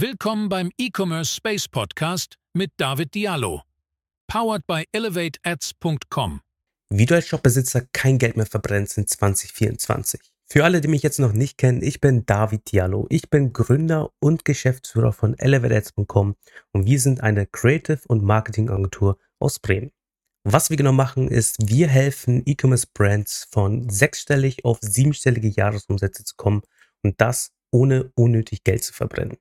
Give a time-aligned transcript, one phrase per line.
[0.00, 3.64] Willkommen beim E-Commerce Space Podcast mit David Diallo.
[4.28, 6.40] Powered by ElevateAds.com.
[6.88, 10.22] Wie du als Shopbesitzer kein Geld mehr verbrennst in 2024.
[10.46, 13.08] Für alle, die mich jetzt noch nicht kennen, ich bin David Diallo.
[13.10, 16.34] Ich bin Gründer und Geschäftsführer von ElevateAds.com
[16.72, 19.90] und wir sind eine Creative- und Marketingagentur aus Bremen.
[20.44, 26.62] Was wir genau machen, ist, wir helfen E-Commerce-Brands von sechsstellig auf siebenstellige Jahresumsätze zu kommen
[27.02, 29.36] und das ohne unnötig Geld zu verbrennen.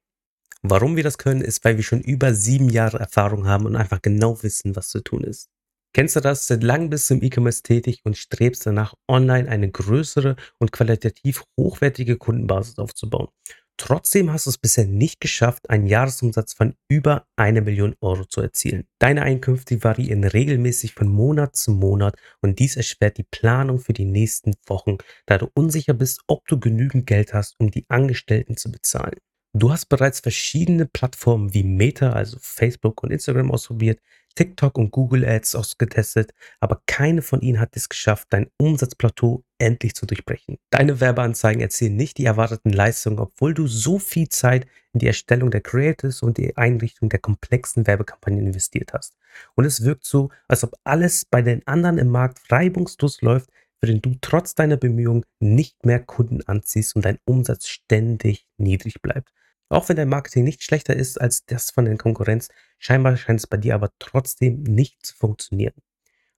[0.61, 4.01] Warum wir das können, ist, weil wir schon über sieben Jahre Erfahrung haben und einfach
[4.01, 5.49] genau wissen, was zu tun ist.
[5.93, 6.45] Kennst du das?
[6.45, 11.43] Seit langem bist du im E-Commerce tätig und strebst danach, online eine größere und qualitativ
[11.57, 13.29] hochwertige Kundenbasis aufzubauen.
[13.77, 18.41] Trotzdem hast du es bisher nicht geschafft, einen Jahresumsatz von über eine Million Euro zu
[18.41, 18.85] erzielen.
[18.99, 24.05] Deine Einkünfte variieren regelmäßig von Monat zu Monat und dies erschwert die Planung für die
[24.05, 28.69] nächsten Wochen, da du unsicher bist, ob du genügend Geld hast, um die Angestellten zu
[28.69, 29.17] bezahlen.
[29.53, 33.99] Du hast bereits verschiedene Plattformen wie Meta, also Facebook und Instagram ausprobiert,
[34.35, 39.95] TikTok und Google Ads ausgetestet, aber keine von ihnen hat es geschafft, dein Umsatzplateau endlich
[39.95, 40.59] zu durchbrechen.
[40.69, 45.49] Deine Werbeanzeigen erzielen nicht die erwarteten Leistungen, obwohl du so viel Zeit in die Erstellung
[45.49, 49.17] der Creatives und die Einrichtung der komplexen Werbekampagnen investiert hast.
[49.55, 53.49] Und es wirkt so, als ob alles bei den anderen im Markt reibungslos läuft,
[53.81, 59.33] während du trotz deiner Bemühungen nicht mehr Kunden anziehst und dein Umsatz ständig niedrig bleibt.
[59.69, 62.49] Auch wenn dein Marketing nicht schlechter ist als das von der Konkurrenz,
[62.79, 65.75] scheinbar scheint es bei dir aber trotzdem nicht zu funktionieren.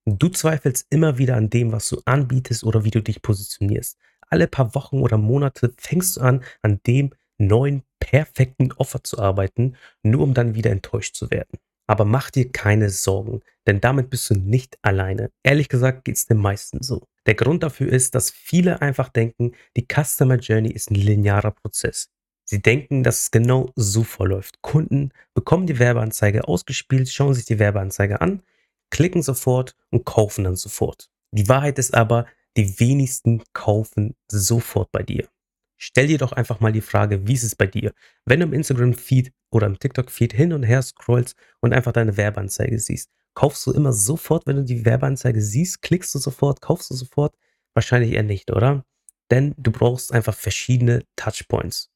[0.05, 3.97] Du zweifelst immer wieder an dem, was du anbietest oder wie du dich positionierst.
[4.29, 9.75] Alle paar Wochen oder Monate fängst du an, an dem neuen, perfekten Offer zu arbeiten,
[10.03, 11.59] nur um dann wieder enttäuscht zu werden.
[11.87, 15.31] Aber mach dir keine Sorgen, denn damit bist du nicht alleine.
[15.43, 17.07] Ehrlich gesagt geht es den meisten so.
[17.27, 22.09] Der Grund dafür ist, dass viele einfach denken, die Customer Journey ist ein linearer Prozess.
[22.45, 24.61] Sie denken, dass es genau so verläuft.
[24.61, 28.41] Kunden bekommen die Werbeanzeige ausgespielt, schauen sich die Werbeanzeige an,
[28.89, 31.09] klicken sofort und kaufen dann sofort.
[31.31, 32.25] Die Wahrheit ist aber,
[32.57, 35.29] die wenigsten kaufen sofort bei dir.
[35.77, 37.93] Stell dir doch einfach mal die Frage, wie ist es bei dir?
[38.25, 42.77] Wenn du im Instagram-Feed oder im TikTok-Feed hin und her scrollst und einfach deine Werbeanzeige
[42.77, 46.95] siehst, kaufst du immer sofort, wenn du die Werbeanzeige siehst, klickst du sofort, kaufst du
[46.95, 47.35] sofort?
[47.73, 48.85] Wahrscheinlich eher nicht, oder?
[49.29, 51.89] Denn du brauchst einfach verschiedene Touchpoints.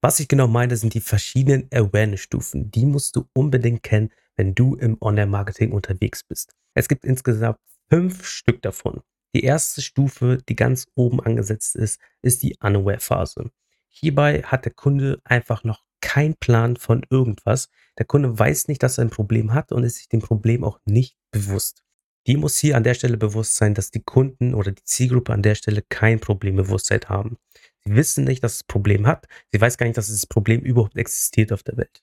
[0.00, 2.70] Was ich genau meine, sind die verschiedenen Awareness-Stufen.
[2.70, 6.54] Die musst du unbedingt kennen, wenn du im Online-Marketing unterwegs bist.
[6.72, 7.58] Es gibt insgesamt
[7.90, 9.02] fünf Stück davon.
[9.34, 13.50] Die erste Stufe, die ganz oben angesetzt ist, ist die Unaware-Phase.
[13.88, 17.68] Hierbei hat der Kunde einfach noch keinen Plan von irgendwas.
[17.98, 20.78] Der Kunde weiß nicht, dass er ein Problem hat und ist sich dem Problem auch
[20.84, 21.82] nicht bewusst.
[22.26, 25.42] Die muss hier an der Stelle bewusst sein, dass die Kunden oder die Zielgruppe an
[25.42, 27.38] der Stelle kein Problembewusstsein haben.
[27.84, 29.26] Sie wissen nicht, dass es ein Problem hat.
[29.52, 32.02] Sie weiß gar nicht, dass dieses Problem überhaupt existiert auf der Welt.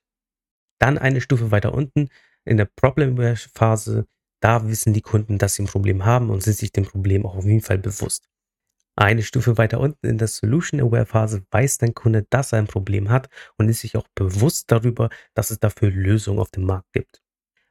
[0.80, 2.08] Dann eine Stufe weiter unten
[2.44, 4.06] in der Problem-Phase,
[4.40, 7.36] da wissen die Kunden, dass sie ein Problem haben und sind sich dem Problem auch
[7.36, 8.28] auf jeden Fall bewusst.
[9.00, 13.28] Eine Stufe weiter unten in der Solution-Aware-Phase weiß dein Kunde, dass er ein Problem hat
[13.56, 17.22] und ist sich auch bewusst darüber, dass es dafür Lösungen auf dem Markt gibt.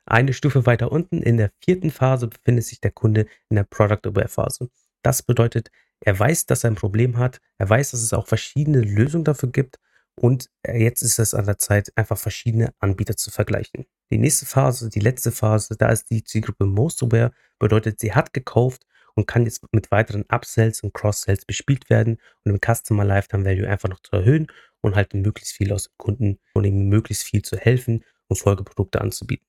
[0.06, 4.70] Eine Stufe weiter unten in der vierten Phase befindet sich der Kunde in der Product-Aware-Phase.
[5.04, 7.42] Das bedeutet, er weiß, dass er ein Problem hat.
[7.58, 9.80] Er weiß, dass es auch verschiedene Lösungen dafür gibt.
[10.16, 13.86] Und jetzt ist es an der Zeit, einfach verschiedene Anbieter zu vergleichen.
[14.12, 18.32] Die nächste Phase, die letzte Phase, da ist die Zielgruppe Most Aware, bedeutet, sie hat
[18.32, 18.86] gekauft
[19.18, 23.68] und kann jetzt mit weiteren Upsells und Cross-Sells bespielt werden und im Customer Lifetime Value
[23.68, 24.48] einfach noch zu erhöhen
[24.82, 29.02] und halt möglichst viel aus dem Kunden und ihm möglichst viel zu helfen und Folgeprodukte
[29.02, 29.48] anzubieten.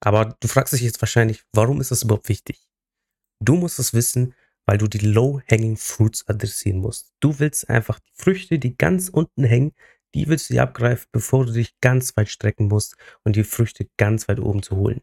[0.00, 2.68] Aber du fragst dich jetzt wahrscheinlich, warum ist das überhaupt wichtig?
[3.40, 4.34] Du musst es wissen,
[4.66, 7.14] weil du die Low-Hanging Fruits adressieren musst.
[7.20, 9.72] Du willst einfach die Früchte, die ganz unten hängen,
[10.14, 13.88] die willst du dir abgreifen, bevor du dich ganz weit strecken musst und die Früchte
[13.96, 15.00] ganz weit oben zu holen.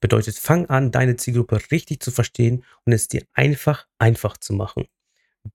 [0.00, 4.86] Bedeutet, fang an, deine Zielgruppe richtig zu verstehen und es dir einfach, einfach zu machen.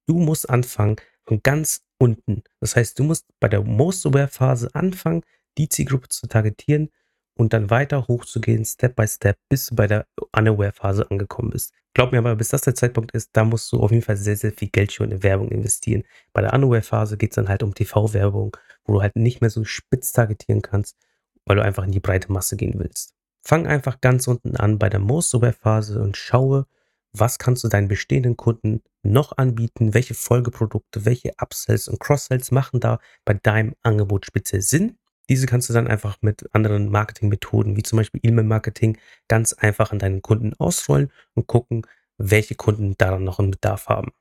[0.06, 2.44] Du musst anfangen von ganz unten.
[2.60, 5.24] Das heißt, du musst bei der Most Aware Phase anfangen,
[5.58, 6.90] die Zielgruppe zu targetieren
[7.36, 11.74] und dann weiter hochzugehen, Step by Step, bis du bei der Unaware Phase angekommen bist.
[11.96, 14.36] Glaub mir aber, bis das der Zeitpunkt ist, da musst du auf jeden Fall sehr,
[14.36, 16.04] sehr viel Geld schon in Werbung investieren.
[16.34, 19.64] Bei der Unaware-Phase geht es dann halt um TV-Werbung, wo du halt nicht mehr so
[19.64, 20.98] spitz targetieren kannst,
[21.46, 23.15] weil du einfach in die breite Masse gehen willst.
[23.46, 26.66] Fang einfach ganz unten an bei der Most-Aware-Phase und schaue,
[27.14, 32.80] was kannst du deinen bestehenden Kunden noch anbieten, welche Folgeprodukte, welche Upsells und Cross-Sells machen
[32.80, 34.98] da bei deinem Angebot speziell Sinn
[35.30, 38.98] diese kannst du dann einfach mit anderen Marketingmethoden, wie zum Beispiel E-Mail-Marketing,
[39.28, 41.86] ganz einfach an deinen Kunden ausrollen und gucken,
[42.18, 44.12] welche Kunden daran noch einen Bedarf haben.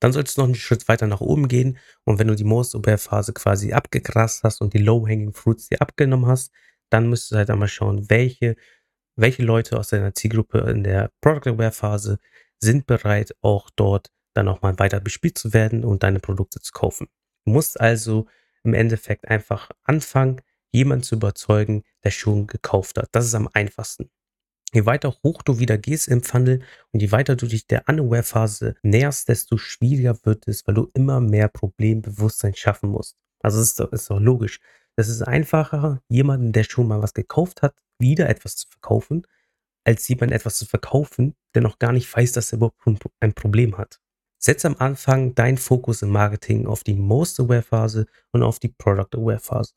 [0.00, 2.74] Dann sollst du noch einen Schritt weiter nach oben gehen und wenn du die Most
[2.74, 6.52] Aware Phase quasi abgegrast hast und die Low Hanging Fruits dir abgenommen hast,
[6.94, 8.54] dann müsstest du halt einmal schauen, welche,
[9.16, 12.20] welche Leute aus deiner Zielgruppe in der Product Aware Phase
[12.60, 16.72] sind bereit, auch dort dann auch mal weiter bespielt zu werden und deine Produkte zu
[16.72, 17.08] kaufen.
[17.44, 18.26] Du musst also
[18.62, 23.08] im Endeffekt einfach anfangen, jemanden zu überzeugen, der schon gekauft hat.
[23.10, 24.08] Das ist am einfachsten.
[24.72, 26.62] Je weiter hoch du wieder gehst im Funnel
[26.92, 31.20] und je weiter du dich der Unaware-Phase näherst, desto schwieriger wird es, weil du immer
[31.20, 33.16] mehr Problembewusstsein schaffen musst.
[33.40, 34.60] Also ist doch, ist doch logisch.
[34.96, 39.26] Es ist einfacher, jemanden, der schon mal was gekauft hat, wieder etwas zu verkaufen,
[39.84, 42.80] als jemanden etwas zu verkaufen, der noch gar nicht weiß, dass er überhaupt
[43.20, 44.00] ein Problem hat.
[44.38, 48.68] Setz am Anfang deinen Fokus im Marketing auf die Most Aware Phase und auf die
[48.68, 49.74] Product Aware Phase.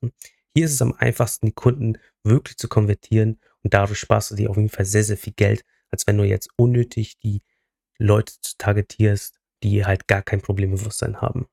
[0.53, 4.49] Hier ist es am einfachsten, die Kunden wirklich zu konvertieren und dadurch sparst du dir
[4.49, 7.41] auf jeden Fall sehr, sehr viel Geld, als wenn du jetzt unnötig die
[7.97, 11.47] Leute targetierst, die halt gar kein Problembewusstsein haben.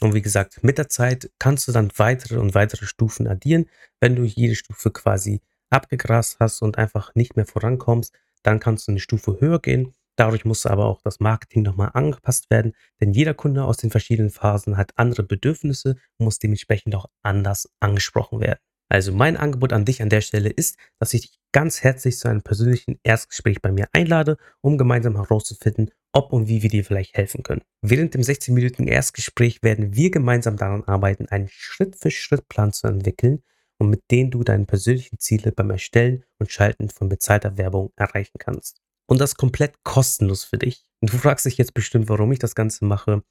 [0.00, 3.66] Und wie gesagt, mit der Zeit kannst du dann weitere und weitere Stufen addieren.
[4.00, 5.40] Wenn du jede Stufe quasi
[5.70, 9.94] abgegrast hast und einfach nicht mehr vorankommst, dann kannst du eine Stufe höher gehen.
[10.16, 14.30] Dadurch muss aber auch das Marketing nochmal angepasst werden, denn jeder Kunde aus den verschiedenen
[14.30, 18.60] Phasen hat andere Bedürfnisse und muss dementsprechend auch anders angesprochen werden.
[18.88, 22.28] Also mein Angebot an dich an der Stelle ist, dass ich dich ganz herzlich zu
[22.28, 27.16] einem persönlichen Erstgespräch bei mir einlade, um gemeinsam herauszufinden, ob und wie wir dir vielleicht
[27.16, 27.62] helfen können.
[27.80, 33.42] Während dem 16-minütigen Erstgespräch werden wir gemeinsam daran arbeiten, einen Schritt-für-Schritt-Plan zu entwickeln
[33.78, 38.36] und mit dem du deine persönlichen Ziele beim Erstellen und Schalten von bezahlter Werbung erreichen
[38.38, 38.82] kannst.
[39.06, 40.84] Und das komplett kostenlos für dich.
[41.00, 43.22] Und du fragst dich jetzt bestimmt, warum ich das Ganze mache.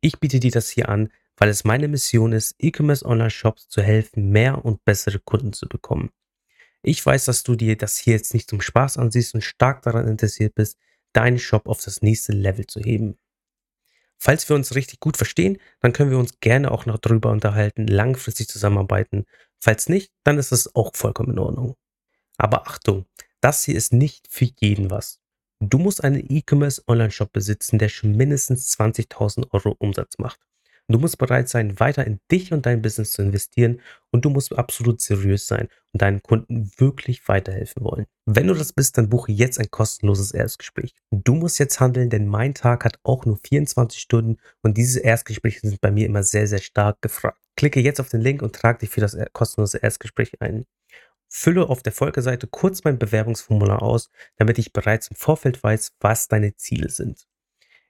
[0.00, 4.30] Ich biete dir das hier an, weil es meine Mission ist, E-Commerce Online-Shops zu helfen,
[4.30, 6.10] mehr und bessere Kunden zu bekommen.
[6.88, 10.08] Ich weiß, dass du dir das hier jetzt nicht zum Spaß ansiehst und stark daran
[10.08, 10.78] interessiert bist,
[11.12, 13.18] deinen Shop auf das nächste Level zu heben.
[14.16, 17.86] Falls wir uns richtig gut verstehen, dann können wir uns gerne auch noch darüber unterhalten,
[17.86, 19.26] langfristig zusammenarbeiten.
[19.60, 21.76] Falls nicht, dann ist es auch vollkommen in Ordnung.
[22.38, 23.04] Aber Achtung,
[23.42, 25.20] das hier ist nicht für jeden was.
[25.60, 30.40] Du musst einen E-Commerce Online-Shop besitzen, der schon mindestens 20.000 Euro Umsatz macht.
[30.90, 33.80] Du musst bereit sein, weiter in dich und dein Business zu investieren
[34.10, 38.06] und du musst absolut seriös sein und deinen Kunden wirklich weiterhelfen wollen.
[38.24, 40.94] Wenn du das bist, dann buche jetzt ein kostenloses Erstgespräch.
[41.10, 45.60] Du musst jetzt handeln, denn mein Tag hat auch nur 24 Stunden und diese Erstgespräche
[45.60, 47.38] sind bei mir immer sehr, sehr stark gefragt.
[47.54, 50.64] Klicke jetzt auf den Link und trage dich für das kostenlose Erstgespräch ein.
[51.28, 56.28] Fülle auf der Folgeseite kurz mein Bewerbungsformular aus, damit ich bereits im Vorfeld weiß, was
[56.28, 57.26] deine Ziele sind.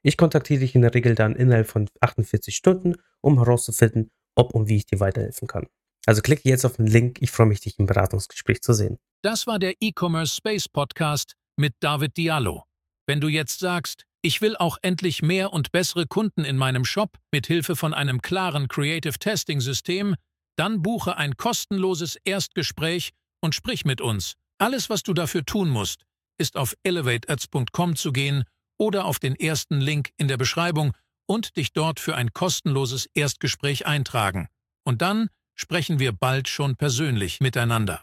[0.02, 4.68] Ich kontaktiere dich in der Regel dann innerhalb von 48 Stunden, um herauszufinden, ob und
[4.68, 5.66] wie ich dir weiterhelfen kann.
[6.06, 7.18] Also klicke jetzt auf den Link.
[7.20, 8.98] Ich freue mich, dich im Beratungsgespräch zu sehen.
[9.22, 12.64] Das war der E-Commerce Space Podcast mit David Diallo.
[13.06, 17.18] Wenn du jetzt sagst, ich will auch endlich mehr und bessere Kunden in meinem Shop
[17.32, 20.14] mit Hilfe von einem klaren Creative Testing System,
[20.56, 23.10] dann buche ein kostenloses Erstgespräch
[23.40, 24.34] und sprich mit uns.
[24.58, 26.04] Alles, was du dafür tun musst,
[26.38, 28.44] ist auf elevateads.com zu gehen
[28.78, 30.92] oder auf den ersten Link in der Beschreibung
[31.26, 34.48] und dich dort für ein kostenloses Erstgespräch eintragen.
[34.84, 38.02] Und dann sprechen wir bald schon persönlich miteinander.